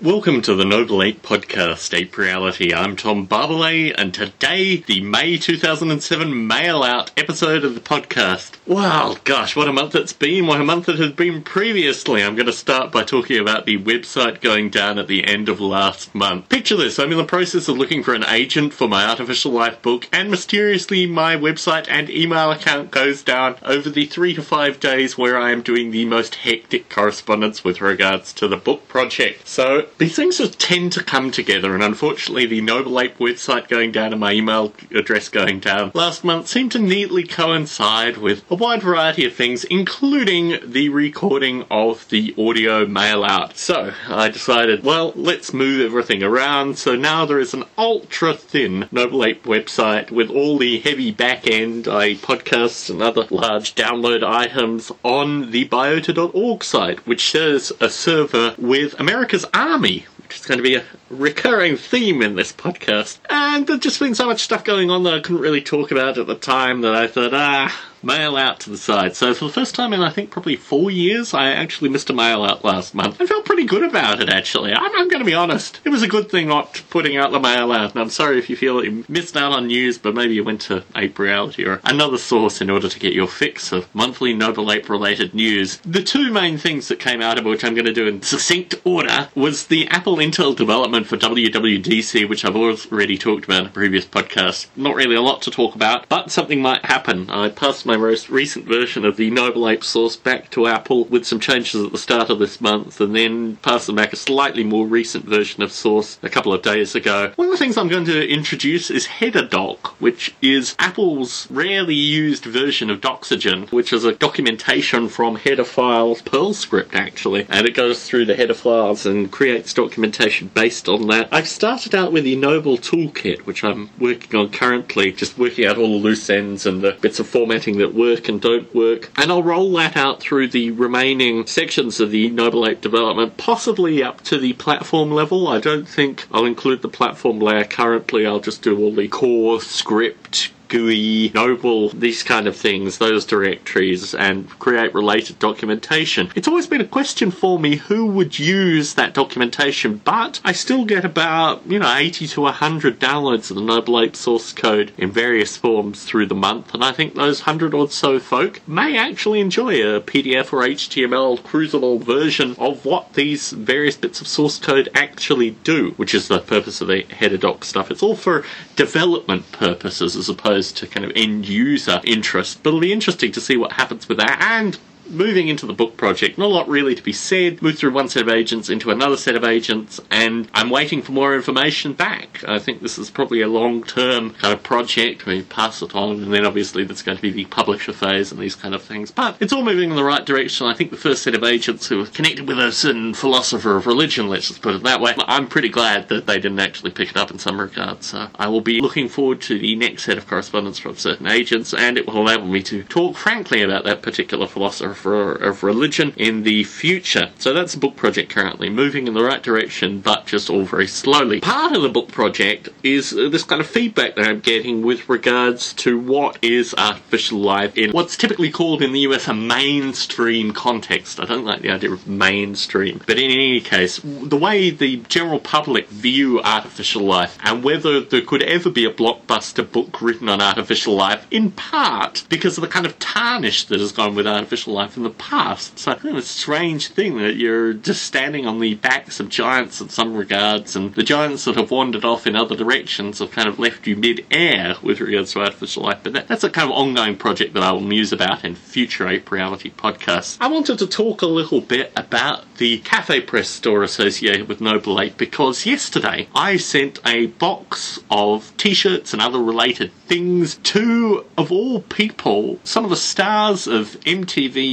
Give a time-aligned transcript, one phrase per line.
[0.00, 2.72] Welcome to the Noble Ape Podcast, Ape Reality.
[2.72, 8.52] I'm Tom Barbalet, and today, the May 2007 mail out episode of the podcast.
[8.64, 12.22] Wow, gosh, what a month it's been, what a month it has been previously.
[12.22, 15.58] I'm going to start by talking about the website going down at the end of
[15.58, 16.48] last month.
[16.48, 19.82] Picture this I'm in the process of looking for an agent for my Artificial Life
[19.82, 24.78] book, and mysteriously, my website and email account goes down over the three to five
[24.78, 29.48] days where I am doing the most hectic correspondence with regards to the book project.
[29.48, 33.92] So, these things just tend to come together, and unfortunately, the Noble Ape website going
[33.92, 38.54] down and my email address going down last month seemed to neatly coincide with a
[38.54, 43.56] wide variety of things, including the recording of the audio mail out.
[43.56, 46.78] So I decided, well, let's move everything around.
[46.78, 51.46] So now there is an ultra thin Noble Ape website with all the heavy back
[51.46, 57.88] end, i.e., podcasts and other large download items on the biota.org site, which shares a
[57.88, 63.18] server with America's Army, which is going to be a recurring theme in this podcast.
[63.28, 66.18] And there's just been so much stuff going on that I couldn't really talk about
[66.18, 69.16] at the time that I thought, ah, mail out to the side.
[69.16, 72.12] So for the first time in I think probably four years, I actually missed a
[72.12, 73.20] mail out last month.
[73.20, 74.72] I felt pretty good about it actually.
[74.72, 75.80] I'm, I'm going to be honest.
[75.84, 77.92] It was a good thing not putting out the mail out.
[77.92, 80.44] And I'm sorry if you feel that you missed out on news, but maybe you
[80.44, 84.34] went to Ape Reality or another source in order to get your fix of monthly
[84.34, 85.78] Noble Ape related news.
[85.78, 88.74] The two main things that came out of which I'm going to do in succinct
[88.84, 93.70] order was the Apple Intel development for WWDC, which I've already talked about in a
[93.70, 94.66] previous podcast.
[94.76, 97.28] Not really a lot to talk about, but something might happen.
[97.30, 101.26] I passed my most recent version of the Noble Ape source back to Apple with
[101.26, 104.64] some changes at the start of this month, and then passed them back a slightly
[104.64, 107.32] more recent version of source a couple of days ago.
[107.36, 112.44] One of the things I'm going to introduce is HeaderDoc, which is Apple's rarely used
[112.44, 117.74] version of Doxygen, which is a documentation from header files Perl script actually, and it
[117.74, 121.28] goes through the header files and creates documentation based on that.
[121.30, 125.78] I've started out with the Noble Toolkit, which I'm working on currently, just working out
[125.78, 129.30] all the loose ends and the bits of formatting that work and don't work, and
[129.30, 134.22] I'll roll that out through the remaining sections of the Noble Ape development, possibly up
[134.22, 135.48] to the platform level.
[135.48, 139.60] I don't think I'll include the platform layer currently, I'll just do all the core
[139.60, 146.30] script GUI, Noble, these kind of things, those directories, and create related documentation.
[146.34, 150.84] It's always been a question for me who would use that documentation, but I still
[150.84, 155.10] get about, you know, 80 to 100 downloads of the Noble Ape source code in
[155.10, 159.40] various forms through the month, and I think those 100 or so folk may actually
[159.40, 164.88] enjoy a PDF or HTML cruisable version of what these various bits of source code
[164.94, 167.90] actually do, which is the purpose of the header doc stuff.
[167.90, 168.44] It's all for
[168.76, 172.62] development purposes as opposed to kind of end user interest.
[172.62, 174.78] But it'll be interesting to see what happens with that and
[175.10, 177.62] moving into the book project, not a lot really to be said.
[177.62, 181.12] Move through one set of agents into another set of agents, and I'm waiting for
[181.12, 182.44] more information back.
[182.46, 185.26] I think this is probably a long term kind of project.
[185.26, 188.40] We pass it on, and then obviously there's going to be the publisher phase and
[188.40, 189.10] these kind of things.
[189.10, 190.66] But it's all moving in the right direction.
[190.66, 193.86] I think the first set of agents who are connected with a certain philosopher of
[193.86, 197.10] religion, let's just put it that way, I'm pretty glad that they didn't actually pick
[197.10, 198.06] it up in some regards.
[198.06, 201.74] So I will be looking forward to the next set of correspondence from certain agents,
[201.74, 206.42] and it will enable me to talk frankly about that particular philosopher of religion in
[206.42, 207.30] the future.
[207.38, 210.86] So that's the book project currently, moving in the right direction, but just all very
[210.86, 211.40] slowly.
[211.40, 215.08] Part of the book project is uh, this kind of feedback that I'm getting with
[215.08, 220.52] regards to what is artificial life in what's typically called in the US a mainstream
[220.52, 221.20] context.
[221.20, 225.40] I don't like the idea of mainstream, but in any case, the way the general
[225.40, 230.40] public view artificial life and whether there could ever be a blockbuster book written on
[230.40, 234.72] artificial life, in part because of the kind of tarnish that has gone with artificial
[234.72, 235.78] life in the past.
[235.78, 239.80] So, It's like a strange thing that you're just standing on the backs of giants
[239.80, 243.48] in some regards, and the giants that have wandered off in other directions have kind
[243.48, 246.00] of left you mid-air with regards to artificial life.
[246.02, 249.08] But that, that's a kind of ongoing project that I will muse about in future
[249.08, 250.36] Ape Reality podcasts.
[250.40, 255.00] I wanted to talk a little bit about the Cafe Press store associated with Noble
[255.00, 261.52] Ape because yesterday I sent a box of t-shirts and other related things to, of
[261.52, 263.96] all people, some of the stars of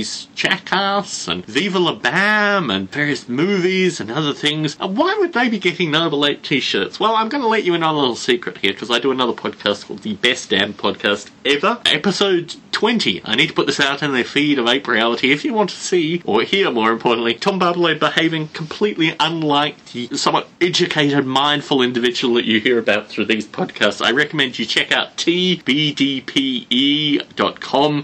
[0.00, 4.76] MTV's Jackass and Viva La Bam and various movies and other things.
[4.80, 6.98] And why would they be getting Noble Ape t-shirts?
[6.98, 9.10] Well, I'm going to let you in on a little secret here because I do
[9.10, 11.80] another podcast called the Best Damn Podcast Ever.
[11.86, 13.20] Episode 20.
[13.26, 15.68] I need to put this out in the feed of Ape Reality if you want
[15.68, 21.82] to see, or hear more importantly, Tom Barbalet behaving completely unlike the somewhat educated, mindful
[21.82, 24.02] individual that you hear about through these podcasts.
[24.02, 25.62] I recommend you check out tbdpe.com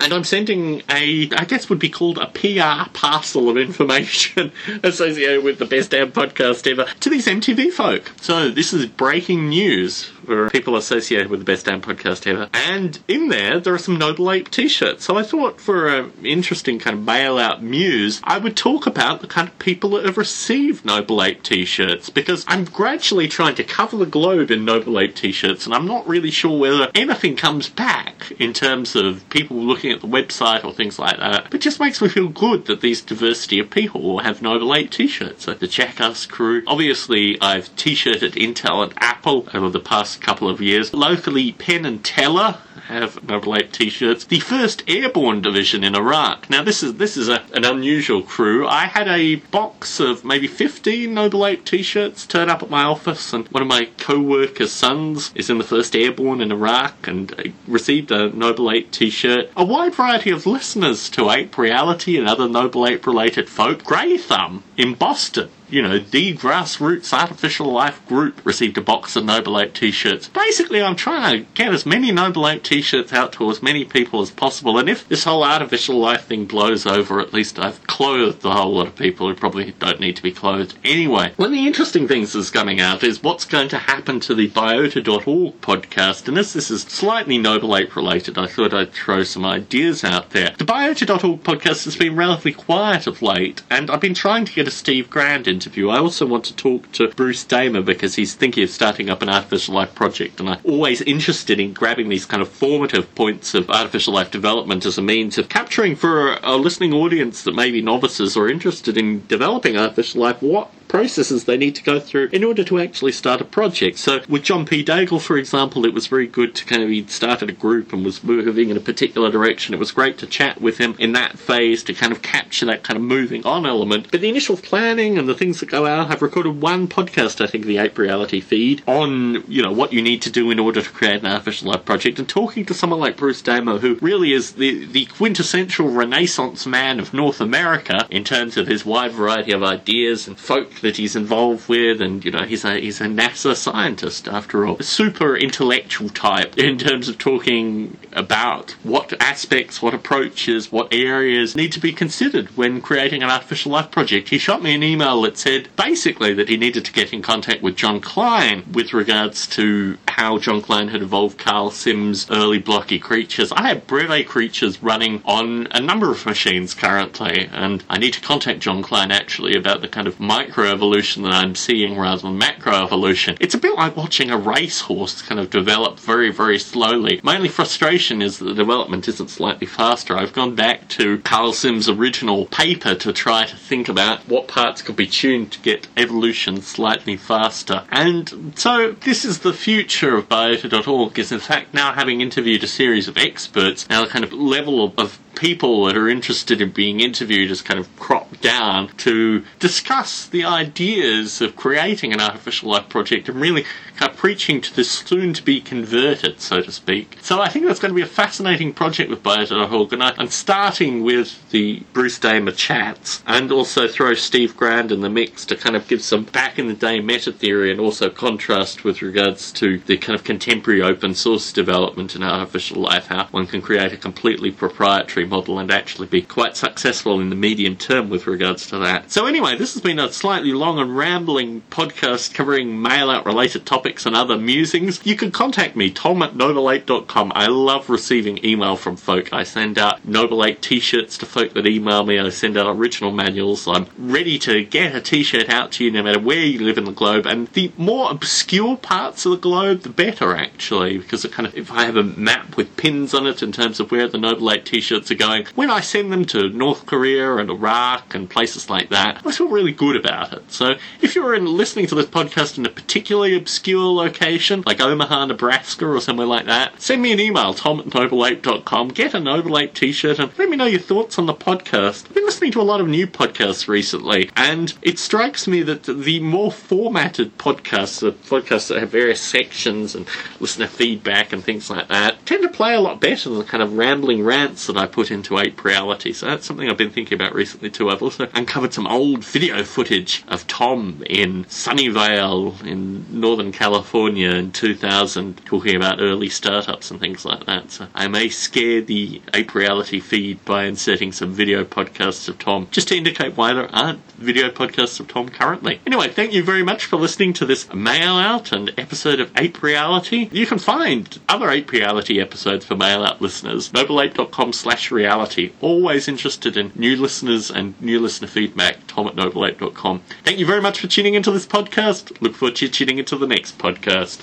[0.00, 4.50] and I'm sending a, I guess would be called a PR parcel of information
[4.82, 8.10] associated with the best damn podcast ever to these MTV folk.
[8.20, 12.48] So this is breaking news for people associated with the best damn podcast ever.
[12.52, 15.04] And in there, there are some Noble Ape t-shirts.
[15.04, 19.26] So I thought for an interesting kind of bailout muse, I would talk about the
[19.26, 23.96] kind of people that have received Noble Ape t-shirts because I'm gradually trying to cover
[23.96, 28.32] the globe in Noble Ape t-shirts and I'm not really sure whether anything comes back
[28.38, 31.50] in terms of people looking at the website or things like that.
[31.50, 35.44] But just makes me feel good that these diversity of people have Noble Ape t-shirts.
[35.44, 36.62] So the Jackass crew.
[36.66, 40.92] Obviously, I've t-shirted Intel and Apple over the past couple of years.
[40.92, 42.58] Locally, Penn and Teller
[42.88, 44.24] have Noble Ape t-shirts.
[44.24, 46.50] The first Airborne Division in Iraq.
[46.50, 48.66] Now this is this is a, an unusual crew.
[48.66, 53.32] I had a box of maybe 15 Noble Ape t-shirts turn up at my office,
[53.32, 57.44] and one of my co-workers' sons is in the first Airborne in Iraq, and uh,
[57.66, 59.50] received a Noble Ape t-shirt.
[59.56, 63.84] A wide variety of listeners to Ape Reality and other Noble Ape related folk.
[63.84, 69.24] Grey Thumb in Boston you know, the grassroots artificial life group received a box of
[69.24, 70.28] Noble Ape t-shirts.
[70.28, 74.20] Basically, I'm trying to get as many Noble Ape t-shirts out to as many people
[74.20, 74.78] as possible.
[74.78, 78.74] And if this whole artificial life thing blows over, at least I've clothed a whole
[78.74, 81.32] lot of people who probably don't need to be clothed anyway.
[81.34, 84.48] One of the interesting things that's coming out is what's going to happen to the
[84.50, 86.28] biota.org podcast.
[86.28, 90.30] And as this is slightly Noble Ape related, I thought I'd throw some ideas out
[90.30, 90.54] there.
[90.56, 94.68] The biota.org podcast has been relatively quiet of late, and I've been trying to get
[94.68, 95.88] a Steve Grand interview.
[95.88, 99.30] I also want to talk to Bruce Damer because he's thinking of starting up an
[99.30, 103.70] artificial life project, and I'm always interested in grabbing these kind of formative points of
[103.70, 107.80] artificial life development as a means of capturing for a listening audience that may be
[107.80, 112.44] novices or interested in developing artificial life what processes they need to go through in
[112.44, 113.98] order to actually start a project.
[113.98, 114.84] So with John P.
[114.84, 118.04] Daigle, for example, it was very good to kind of he started a group and
[118.04, 119.74] was moving in a particular direction.
[119.74, 122.84] It was great to chat with him in that phase to kind of capture that
[122.84, 124.06] kind of moving on element.
[124.12, 127.48] But the initial planning and the things that go out, I've recorded one podcast, I
[127.48, 130.80] think, the Ape Reality feed on you know what you need to do in order
[130.80, 134.32] to create an artificial life project, and talking to someone like Bruce Damer, who really
[134.32, 139.50] is the the quintessential Renaissance man of North America in terms of his wide variety
[139.50, 143.06] of ideas and folk that he's involved with, and you know he's a he's a
[143.06, 149.82] NASA scientist after all, a super intellectual type in terms of talking about what aspects,
[149.82, 154.28] what approaches, what areas need to be considered when creating an artificial life project.
[154.28, 157.62] He shot me an email that said basically that he needed to get in contact
[157.62, 162.98] with Jon Klein with regards to how Jon Klein had evolved Karl Sims' early blocky
[162.98, 163.50] creatures.
[163.52, 168.20] I have Breve creatures running on a number of machines currently, and I need to
[168.20, 172.36] contact Jon Klein actually about the kind of micro evolution that I'm seeing rather than
[172.36, 173.36] macro evolution.
[173.40, 177.20] It's a bit like watching a racehorse kind of develop very, very slowly.
[177.22, 180.16] My only frustration is that the development isn't slightly faster.
[180.16, 184.82] I've gone back to Karl Sims' original paper to try to think about what parts
[184.82, 187.84] could be tuned to get evolution slightly faster.
[187.90, 192.66] And so this is the future of biota.org is in fact now having interviewed a
[192.66, 196.70] series of experts, now the kind of level of, of people that are interested in
[196.70, 202.70] being interviewed has kind of cropped down to discuss the ideas of creating an artificial
[202.70, 203.64] life project and really
[203.96, 207.16] kind of preaching to the soon to be converted, so to speak.
[207.22, 211.02] So I think that's going to be a fascinating project with Biota.org, and I'm starting
[211.02, 215.76] with the Bruce Damer chats and also throw Steve Grand in the mix to kind
[215.76, 219.78] of give some back in the day meta theory and also contrast with regards to
[219.80, 223.96] the kind of contemporary open source development in artificial life, how one can create a
[223.96, 228.78] completely proprietary model and actually be quite successful in the medium term with regards to
[228.78, 229.10] that.
[229.10, 233.66] So anyway, this has been a slightly long and rambling podcast covering mail out related
[233.66, 235.04] topics and other musings.
[235.04, 237.32] You can contact me, tom at nobleape.com.
[237.34, 239.32] I love receiving email from folk.
[239.32, 242.18] I send out Noble Ape t-shirts to folk that email me.
[242.18, 243.66] I send out original manuals.
[243.66, 246.84] I'm ready to get a t-shirt out to you no matter where you live in
[246.84, 247.26] the globe.
[247.26, 251.56] And the more obscure parts of the globe, the better actually, because it kind of,
[251.56, 254.50] if I have a map with pins on it in terms of where the Noble
[254.50, 258.28] Ape t-shirts are are going, when I send them to North Korea and Iraq and
[258.28, 260.50] places like that, I feel really good about it.
[260.52, 265.26] So if you're in listening to this podcast in a particularly obscure location, like Omaha,
[265.26, 269.58] Nebraska or somewhere like that, send me an email, tom at nobleape.com, get a Noble
[269.58, 272.06] Ape t-shirt and let me know your thoughts on the podcast.
[272.06, 275.84] I've been listening to a lot of new podcasts recently and it strikes me that
[275.84, 280.06] the more formatted podcasts, the podcasts that have various sections and
[280.40, 283.62] listener feedback and things like that, tend to play a lot better than the kind
[283.62, 286.12] of rambling rants that I put into Ape Reality.
[286.12, 287.90] So that's something I've been thinking about recently too.
[287.90, 294.52] I've also uncovered some old video footage of Tom in Sunnyvale in Northern California in
[294.52, 297.70] 2000 talking about early startups and things like that.
[297.70, 302.68] So I may scare the Ape Reality feed by inserting some video podcasts of Tom
[302.70, 305.80] just to indicate why there aren't video podcasts of Tom currently.
[305.86, 309.62] Anyway, thank you very much for listening to this mail out and episode of Ape
[309.62, 310.28] Reality.
[310.32, 313.70] You can find other Ape Reality episodes for mail out listeners.
[313.70, 315.52] nobleape.com slash reality.
[315.60, 318.78] Always interested in new listeners and new listener feedback.
[318.86, 320.00] Tom at nobleape.com.
[320.22, 322.16] Thank you very much for tuning into this podcast.
[322.22, 324.22] Look forward to tuning into the next podcast.